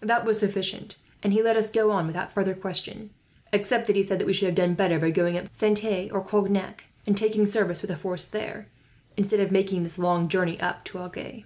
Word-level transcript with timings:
That 0.00 0.24
was 0.24 0.38
sufficient, 0.38 0.96
and 1.22 1.34
he 1.34 1.42
let 1.42 1.54
us 1.54 1.68
go 1.70 1.90
on 1.90 2.06
without 2.06 2.32
further 2.32 2.54
question; 2.54 3.10
except 3.52 3.86
that 3.86 3.94
he 3.94 4.02
said 4.02 4.18
that 4.18 4.24
we 4.24 4.32
should 4.32 4.46
have 4.46 4.54
done 4.54 4.72
better 4.72 4.98
by 4.98 5.10
going 5.10 5.36
up 5.36 5.52
to 5.52 5.58
Saintes, 5.58 6.10
or 6.12 6.24
Cognac, 6.24 6.86
and 7.06 7.14
taking 7.14 7.44
service 7.44 7.82
with 7.82 7.90
the 7.90 7.96
force 7.98 8.24
there, 8.24 8.68
instead 9.18 9.38
of 9.40 9.52
making 9.52 9.82
this 9.82 9.98
long 9.98 10.28
journey 10.30 10.58
up 10.60 10.86
to 10.86 11.00
Agen." 11.02 11.44